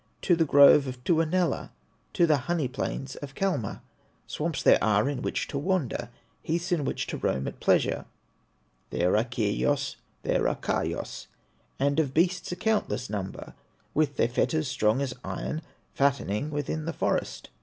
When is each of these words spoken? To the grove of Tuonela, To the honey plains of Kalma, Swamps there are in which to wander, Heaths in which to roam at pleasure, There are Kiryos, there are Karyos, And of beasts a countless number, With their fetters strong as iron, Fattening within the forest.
To 0.23 0.35
the 0.35 0.45
grove 0.45 0.87
of 0.87 1.03
Tuonela, 1.03 1.69
To 2.13 2.25
the 2.25 2.37
honey 2.49 2.67
plains 2.67 3.17
of 3.17 3.35
Kalma, 3.35 3.81
Swamps 4.25 4.63
there 4.63 4.83
are 4.83 5.07
in 5.07 5.21
which 5.21 5.47
to 5.49 5.59
wander, 5.59 6.09
Heaths 6.43 6.71
in 6.71 6.85
which 6.85 7.05
to 7.05 7.17
roam 7.17 7.47
at 7.47 7.59
pleasure, 7.59 8.05
There 8.89 9.15
are 9.15 9.23
Kiryos, 9.23 9.97
there 10.23 10.47
are 10.47 10.55
Karyos, 10.55 11.27
And 11.77 11.99
of 11.99 12.15
beasts 12.15 12.51
a 12.51 12.55
countless 12.55 13.11
number, 13.11 13.53
With 13.93 14.17
their 14.17 14.27
fetters 14.27 14.67
strong 14.67 15.03
as 15.03 15.13
iron, 15.23 15.61
Fattening 15.93 16.49
within 16.49 16.85
the 16.85 16.93
forest. 16.93 17.51